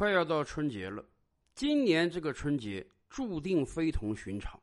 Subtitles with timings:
[0.00, 1.04] 快要到春节了，
[1.54, 4.58] 今年这个春节注定非同寻常，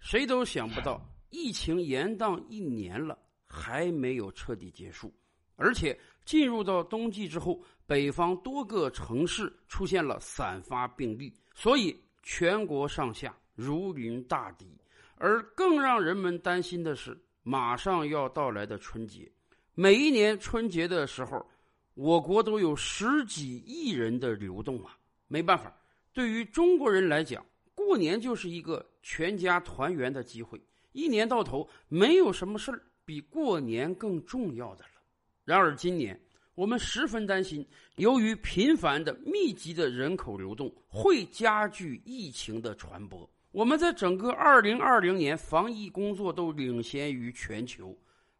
[0.00, 5.12] 谁都想不到，疫情延宕一年了还没有彻底结束，
[5.56, 14.74] 而且进入到冬季之后，北方多个城市出现了散发病例，所以全国上下如临大敌。
[15.16, 19.30] 而更让人们担心的是，马上要到来的春节，
[19.74, 21.46] 每一年春节的时候。
[21.98, 25.76] 我国都有十几亿人的流动啊，没办法，
[26.12, 27.44] 对于中国人来讲，
[27.74, 30.62] 过年就是一个全家团圆的机会。
[30.92, 34.90] 一年到头，没有什么事儿比过年更重要的了。
[35.44, 36.16] 然而，今年
[36.54, 37.66] 我们十分担心，
[37.96, 43.28] 由于频繁的、密集的人口流动，会加剧疫情的传播。
[43.50, 47.92] 我们在整个二零二零年防疫工作都领先于全球，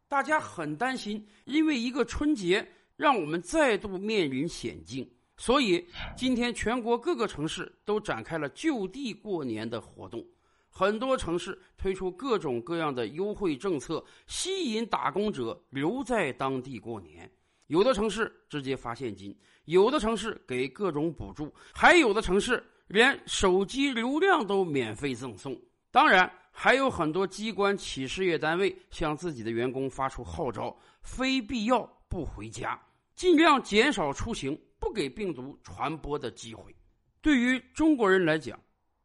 [0.07, 2.65] 大家很担心，因为一个春节。
[2.99, 10.27] 让我们再度面临险境，所以今天全国各个城市都展开了就地过年的活动，
[10.69, 17.31] 很多城市推出各种各样的优惠政策，吸引打工者留在当地过年。
[17.69, 19.33] 有的城市直接发现金，
[19.67, 25.57] 有的城市给各种补助，还有的城市连手机流量都免费赠送。
[25.93, 32.77] 当然，还有很多机关企事业单位向自己的员工发出号召：非必要不回家。
[33.19, 36.73] 尽量减少出行，不给病毒传播的机会。
[37.21, 38.57] 对于中国人来讲，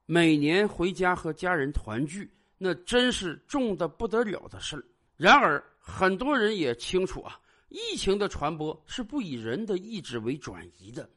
[0.05, 4.85] 每年回家和家人团聚，那真是重的不得了的事儿。
[5.17, 11.09] 然而，很多人也清楚啊，疫情的传播是不以人的意志为转移的。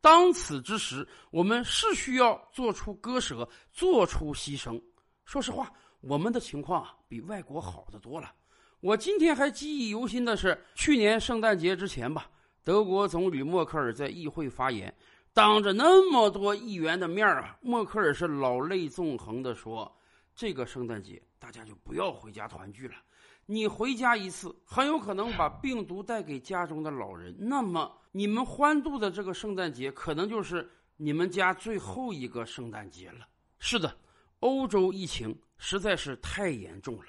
[0.00, 4.80] 当此之时，我们是需要做出割舍，做出牺牲。
[5.24, 5.68] 说实话，
[6.00, 8.32] 我们的情况啊，比外国好得多了。
[8.78, 12.30] 我今天还记忆犹新的是，去年圣诞节之前吧。
[12.66, 14.92] 德国总理默克尔在议会发言，
[15.32, 19.96] 当着那么多议员的面啊，默克尔是老泪纵横的说
[20.34, 22.94] ：“这个圣诞节大家就不要回家团聚了，
[23.46, 27.32] 你回家一次，很有可能把病毒带给家中的老人。
[27.38, 33.28] 那么你们欢度的这个圣诞节，可能就是你们家最后一个圣诞节了。”
[33.60, 33.96] 是的，
[34.40, 37.04] 欧洲疫情实在是太严重了。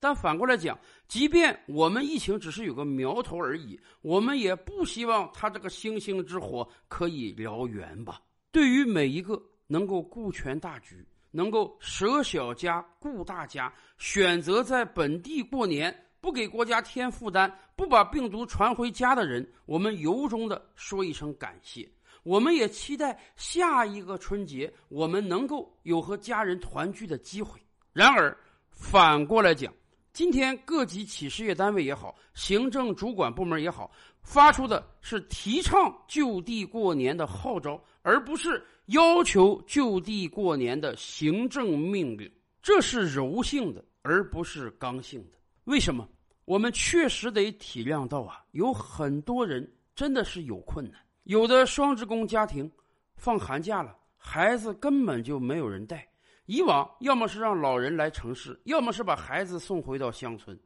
[0.00, 8.20] 但反过来讲，即便我们疫情只是有个苗头而已，我们也不希望它这个星星之火可以燎原吧。
[8.50, 21.88] 对于每一个能够顾全大局、能够舍小家顾大家、选择在本地过年、不给国家添负担、不把病毒传回家的人，我们由衷的说一声感谢。
[22.22, 27.60] 我们也期待下一个春节，我们能够有和家人团聚的机会。
[27.92, 28.36] 然而，
[28.70, 29.72] 反过来讲，
[30.12, 33.90] 今天各级企事业单位也好，行政主管部门也好，
[34.22, 42.30] 发出的是提倡就地过年的号召，而不是要求就地过年的行政命令。
[42.60, 45.38] 这是柔性的，而不是刚性的。
[45.64, 46.08] 为什么？
[46.44, 52.68] 我们确实得体谅到啊，有很多人真的是有困难，有的双职工家庭
[53.14, 56.09] 放寒假了，孩子根本就没有人带。
[56.50, 60.58] 以往要么是让老人来城市，要么是把孩子送回到乡村。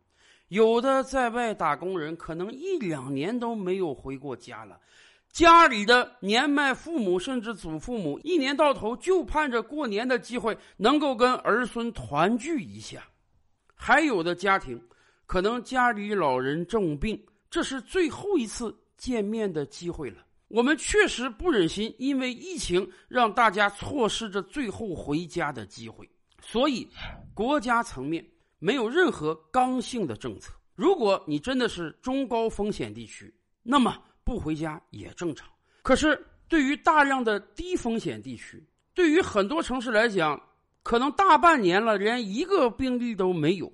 [0.48, 4.80] 有的在外打工人可能一两年都没有回过家了，
[5.30, 13.02] 家里的年迈父母甚至祖父母一年到头就盼着过年的机会能够跟儿孙团聚一下。
[13.74, 14.82] 还有的家庭
[15.26, 20.24] 可能家里老人重病，这是最后一次见面的机会了。
[20.54, 26.08] 我们确实不忍心，因为疫情让大家错失着最后回家的机会，
[26.40, 26.88] 所以
[27.34, 28.24] 国家层面
[28.60, 30.52] 没有任何刚性的政策。
[30.76, 33.34] 如果你真的是中高风险地区，
[33.64, 35.48] 那么不回家也正常。
[35.82, 40.40] 可是对于大量的低风险地区，对于很多城市来讲，
[40.84, 43.72] 可能大半年了连一个病例都没有。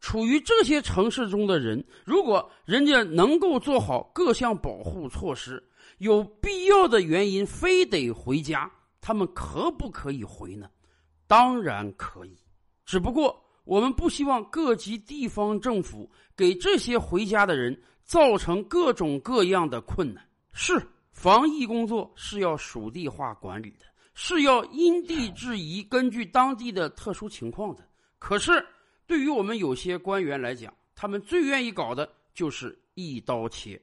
[0.00, 5.60] 处于这些城市中的人，如果人家能够做好各项保护措施，
[5.98, 10.68] 有必要的原因非得回家，他们可不可以回呢？
[11.26, 12.36] 当然可以，
[12.86, 20.24] 只不过我们不希望各级地方政府给这些回家的人造成各种各样的困难。
[20.52, 20.80] 是
[21.12, 27.84] 防疫工作是要属地化管理的，是要因地制宜，根据当地的特殊情况的。
[28.20, 28.64] 可是。
[29.08, 33.80] 对于我们有些官员来讲，他们最愿意搞的就是一刀切。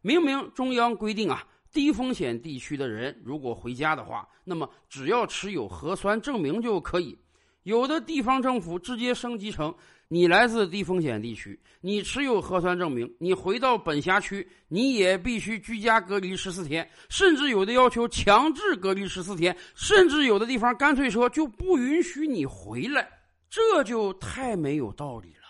[0.00, 7.18] 明明中央规定啊，低风险地区的人如果回家的话，那么只要持有核酸证明就可以。
[7.64, 9.74] 有的地方政府直接升级成
[10.06, 23.06] 你来自低风险地区，你持有核酸证明，你回到本辖区，你也必须居家隔离十四天，甚至有的要求强制隔离十四天，甚至有的地方干脆说就不允许你回来，
[23.50, 25.48] 这就太没有道理了。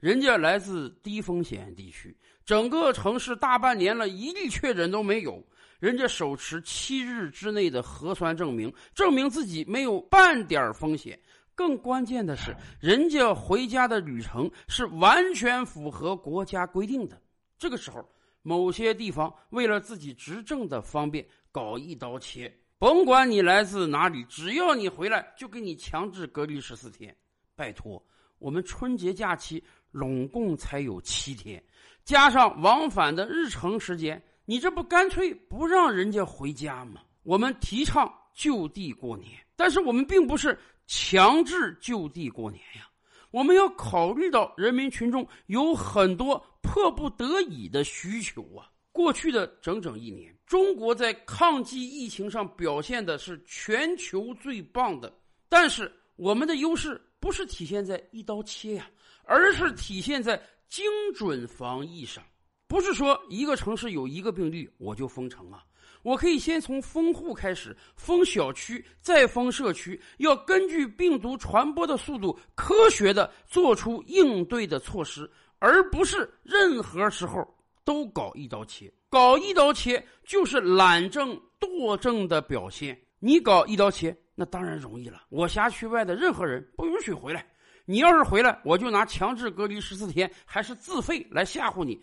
[0.00, 5.42] 人家来自低风险地区，整个城市大半年了，一例确诊都没有。
[5.80, 11.18] 人家手持七日之内的核酸证明，证明自己没有半点风险。
[11.54, 17.20] 更关键的是，人家回家的旅程是完全符合国家规定的。
[17.58, 18.06] 这个时候，
[18.42, 27.14] 某些地方为了自己执政的方便，搞一刀切，甭管你来自哪里，只要你回来，就给你强制隔离十四天。
[27.56, 28.02] 拜托，
[28.38, 31.62] 我们春节假期拢共才有七天，
[32.04, 37.02] 加上往返的日程时间，你这不干脆不让人家回家吗？
[37.22, 40.58] 我们提倡就地过年，但是我们并不是。
[40.86, 42.86] 强制就地过年呀！
[43.30, 48.68] 我们要考虑到人民群众有很多迫不得已的需求啊。
[48.92, 55.10] 过去的整整一年，中国在抗击疫情上表现的是全球最棒的。
[55.48, 58.86] 但是我们的优势不是体现在一刀切呀，
[59.24, 60.38] 而是体现在
[60.68, 60.84] 精
[61.14, 62.22] 准防疫上。
[62.68, 65.64] 不是说一个城市有一个病例我就封城啊。
[66.02, 75.30] 我可以先从封户开始，封小区，再封社区，要根据病毒传播的速度，科学的做出应对的措施，
[75.60, 77.42] 而不是任何时候
[77.86, 78.92] 都搞一刀切。
[79.08, 83.00] 搞一刀切就是懒政惰政的表现。
[83.24, 85.22] 你搞一刀切，那当然容易了。
[85.30, 87.46] 我辖区外的任何人不允许回来，
[87.86, 91.98] 你要是回来，我就拿强制隔离十四天，还是自费来吓唬你，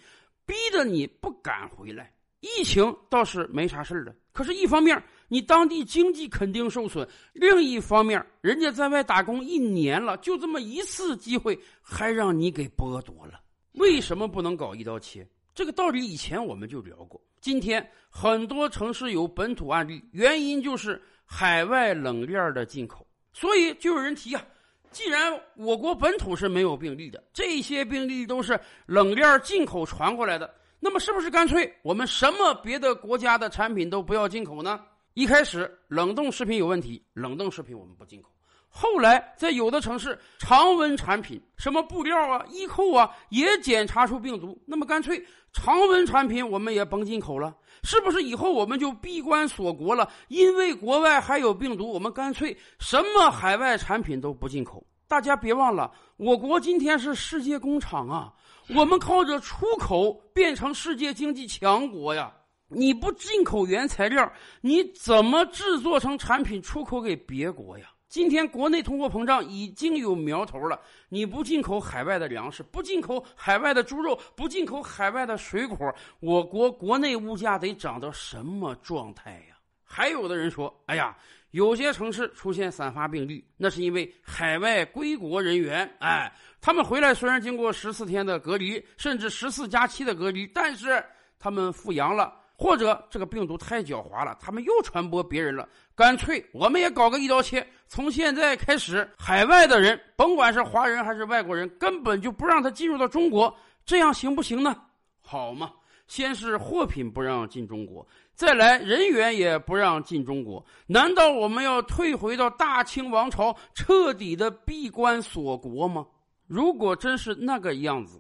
[0.48, 2.12] 逼得你不敢回来。
[2.40, 13.40] 疫情倒是没啥事儿了，可是，一方面你当地经济肯定受损；另一方面，人家在外打工一年了，就这么一次机会，还让你给剥夺了。
[13.74, 15.24] 为什么不能搞一刀切？
[15.54, 17.20] 这个道理以前我们就聊过。
[17.40, 24.46] 今天很多城市有本土案例，原因就是海外冷链的进口，所以就有人提啊，
[24.92, 30.54] 既然我国本土是没有病例的，这些病例都是冷链进口传过来的。
[30.80, 34.80] 那么是不是干脆我们什么别的国家的产品都不要进口呢？
[35.14, 38.30] 一开始冷冻食品有问题，冷冻食品我们不进口。
[38.74, 44.58] 后来在有的城市，常温产品，什么布料啊、衣扣啊，也检查出病毒。
[44.66, 45.22] 那么干脆
[45.54, 50.10] 常温产品我们也甭进口了，是不是以后我们就闭关锁国了？
[50.30, 54.86] 因为国外还有病毒，我们干脆什么海外产品都不进口。
[55.08, 58.34] 大家别忘了，我国今天是世界工厂啊。
[58.70, 62.32] 我们靠着出口变成世界经济强国呀！
[62.70, 64.32] 你不进口原材料，
[64.62, 67.88] 你怎么制作成产品出口给别国呀？
[68.12, 70.78] 今天国内通货膨胀已经有苗头了，
[71.08, 75.78] 你不进口海外的粮食，不进口海外的猪肉，不进口海外的水果，
[76.20, 79.56] 我国国内物价得涨到什么状态呀？
[79.82, 81.18] 还有的人说：“哎呀。”
[81.52, 86.32] 有些城市出现散发病例，那是因为海外归国人员，哎，
[86.62, 91.04] 他们回来虽然经过十四天的隔离，甚至十四加七的隔离，但是
[91.38, 95.68] 他们复阳了，或者这个病毒太狡猾了，他们又传播别人了。
[96.02, 103.56] 干脆我们也搞个一刀切，从现在开始，海外的人，甭管是华人还是外国人，根本就不让他进入到中国，
[103.86, 104.76] 这样行不行呢？
[105.22, 105.72] 好嘛，
[106.08, 108.04] 先是货品不让进中国。
[108.34, 116.04] 再来，人员也不让进中国，难道我们要退回到大清王朝，彻底的闭关锁国吗？
[116.48, 118.20] 如果真是那个样子，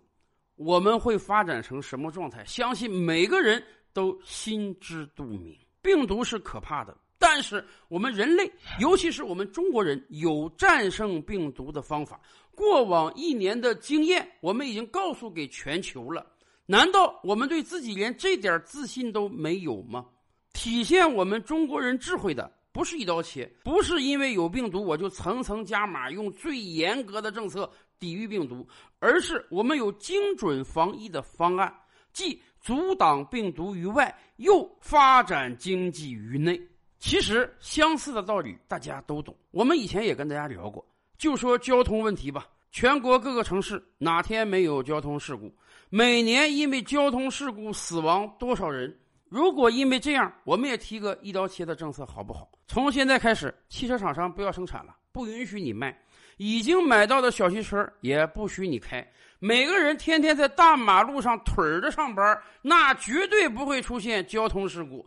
[0.55, 2.45] 我们会发展成什么状态？
[2.45, 5.57] 相信每个人都心知肚明。
[5.81, 8.51] 病毒是可怕的，但是我们人类，
[8.81, 12.19] 尤其是我们中国人，有战胜病毒的方法。
[12.55, 16.25] 过往一年的经验，我们已经告诉给全球了。
[16.65, 20.07] 难道我们对自己连这点自信都没有吗？
[20.51, 28.67] 体现我们中国人智慧的，不是一刀切，不是因为有病毒我就层层加码，用最严格的政策抵御病毒，
[28.99, 31.73] 而是我们有精准防疫的方案，
[32.13, 36.59] 既阻挡病毒于外，又发展经济于内。
[37.01, 40.85] 其实相似的道理大家都懂，我们以前也跟大家聊过，
[41.17, 42.47] 就说交通问题吧。
[42.71, 45.51] 全国各个城市哪天没有交通事故？
[45.89, 48.95] 每年因为交通事故死亡多少人？
[49.29, 52.47] 如果因为这样，我们也提个一刀切的政策，好不好？
[52.67, 55.91] 从现在开始，汽车厂商不要生产了，不允许你卖；
[56.37, 59.05] 已经买到的小汽车也不许你开。
[59.39, 65.03] 每个人天天在大马路上腿儿着上班，那绝对不会出现交通事故。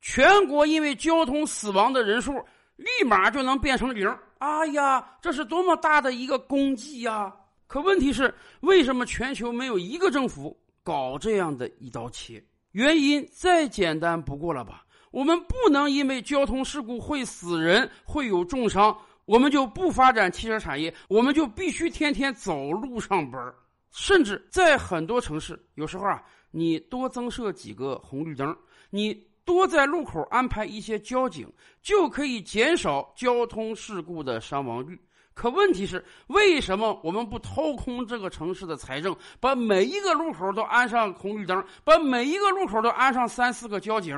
[0.00, 2.32] 全国因为交通死亡的人数
[2.76, 4.08] 立马就能变成零。
[4.38, 7.34] 哎呀，这是多么大的一个功绩呀！
[7.66, 12.42] 可问题是，为什么全球没有一个政府搞这样的一刀切？
[12.72, 14.84] 原因再简单不过了吧？
[15.10, 23.52] 我们不能因为交通事故会死人、会有重伤，我们就不发展汽车产业，我们就必须天天走路上班。
[23.90, 28.56] 甚至在很多城市，有时候啊，你多增设几个红绿灯，
[28.90, 31.50] 你多在路口安排一些交警，
[31.80, 35.00] 就可以减少交通事故的伤亡率。
[35.32, 44.14] 可问题是，为什么我们不掏空这个城市的财政，把每一个路口都安上红绿灯，把每一个路口都安上三四个交警？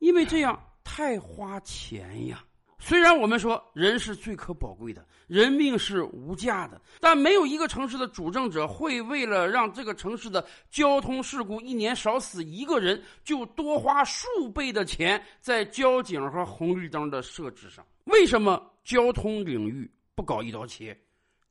[0.00, 2.44] 因为这样太花钱呀。
[2.86, 17.82] 虽然我们说人是最可宝贵的，人命是无价的，但没有一个城市的主政者会为了让这个城市的交通事故一年少死一个人，就多花数倍的钱在交警和红绿灯的设置上。
[18.04, 20.94] 为什么交通领域不搞一刀切？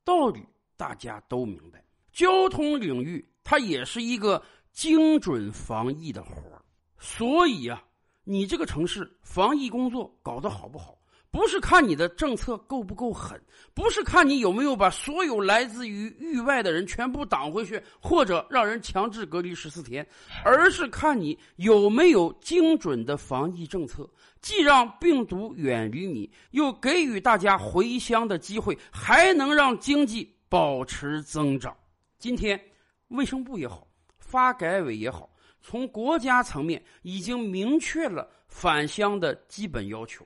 [0.03, 0.39] 道理
[0.77, 4.39] 大家都明白，交通领域它也是一个
[4.71, 6.61] 精准防疫的活儿，
[6.99, 7.83] 所以呀。
[8.25, 10.97] 你这个城市防疫工作搞得好不好，
[11.33, 13.41] 不是看你的政策够不够狠，
[13.73, 20.07] 不是看你有没有把所有来自于域外的人全部挡回去，或者让人强制隔离十四天，
[20.45, 24.07] 而是看你有没有精准的防疫政策，
[24.41, 31.75] 既让病毒远离你，又给予大家回乡的机会，还能让经济保持增长。
[32.19, 32.63] 今天，
[33.07, 33.87] 卫生部也好，
[34.19, 35.27] 发改委也好。
[35.61, 40.23] 从国家层面已经明确了返乡的基本要求，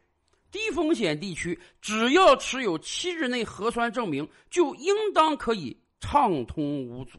[0.51, 7.17] 低风险地区只要持有七日内核酸证明，就应当可以畅通无阻。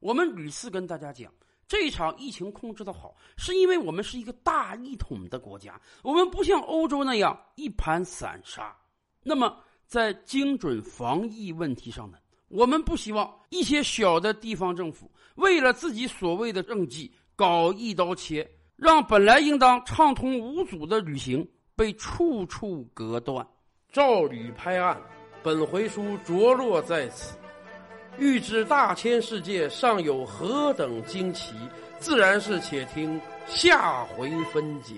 [0.00, 1.32] 我们屡次跟大家讲，
[1.66, 8.76] 这场疫情控制的好，是因为我们是一个大一统的国家，我们不像欧洲那样一盘散沙。
[9.22, 9.56] 那么，
[9.86, 17.12] 在精准防疫问题上呢，我们不希望一些小的地方政府为了自己所谓的政绩。
[17.38, 21.48] 搞一刀切，让本来应当畅通无阻的旅行
[21.78, 23.46] 被处处隔断。
[23.92, 25.00] 照吕拍案，
[25.44, 27.38] 本回书着落在此。
[28.18, 31.54] 欲知大千世界尚有何等惊奇，
[32.00, 34.94] 自然是且听下回分解。